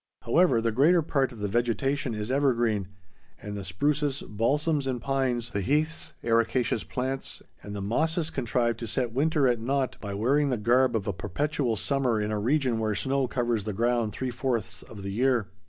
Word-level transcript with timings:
However, 0.23 0.61
the 0.61 0.71
greater 0.71 1.03
part 1.03 1.31
of 1.31 1.37
the 1.37 1.47
vegetation 1.47 2.15
is 2.15 2.31
evergreen, 2.31 2.87
and 3.39 3.55
the 3.55 3.63
spruces, 3.63 4.23
balsams, 4.27 4.87
and 4.87 4.99
pines, 4.99 5.51
the 5.51 5.61
heaths, 5.61 6.13
ericaceous 6.23 6.83
plants, 6.83 7.43
and 7.61 7.75
the 7.75 7.83
mosses 7.83 8.31
contrive 8.31 8.77
to 8.77 8.87
set 8.87 9.13
winter 9.13 9.47
at 9.47 9.61
nought 9.61 9.97
by 10.01 10.15
wearing 10.15 10.49
the 10.49 10.57
garb 10.57 10.95
of 10.95 11.05
a 11.05 11.13
perpetual 11.13 11.75
summer 11.75 12.19
in 12.19 12.31
a 12.31 12.39
region 12.39 12.79
where 12.79 12.95
snow 12.95 13.27
covers 13.27 13.63
the 13.63 13.73
ground 13.73 14.11
three 14.11 14.31
fourths 14.31 14.81
of 14.81 15.03
the 15.03 15.11
year. 15.11 15.49